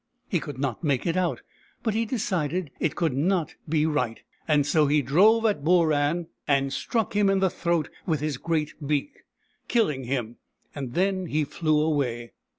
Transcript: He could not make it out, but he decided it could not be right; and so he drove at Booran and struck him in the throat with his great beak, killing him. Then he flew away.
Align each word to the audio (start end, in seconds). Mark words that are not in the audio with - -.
He 0.27 0.39
could 0.39 0.57
not 0.57 0.83
make 0.83 1.05
it 1.05 1.15
out, 1.15 1.43
but 1.83 1.93
he 1.93 2.05
decided 2.07 2.71
it 2.79 2.95
could 2.95 3.13
not 3.15 3.53
be 3.69 3.85
right; 3.85 4.19
and 4.47 4.65
so 4.65 4.87
he 4.87 5.03
drove 5.03 5.45
at 5.45 5.63
Booran 5.63 6.25
and 6.47 6.73
struck 6.73 7.13
him 7.15 7.29
in 7.29 7.37
the 7.37 7.51
throat 7.51 7.87
with 8.07 8.19
his 8.19 8.37
great 8.37 8.73
beak, 8.83 9.19
killing 9.67 10.05
him. 10.05 10.37
Then 10.75 11.27
he 11.27 11.43
flew 11.43 11.79
away. 11.81 12.31